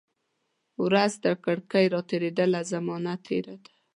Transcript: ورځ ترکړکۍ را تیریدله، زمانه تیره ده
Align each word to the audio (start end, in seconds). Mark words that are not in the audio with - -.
ورځ 0.83 1.11
ترکړکۍ 1.23 1.85
را 1.93 2.01
تیریدله، 2.09 2.61
زمانه 2.71 3.13
تیره 3.25 3.55
ده 3.63 3.71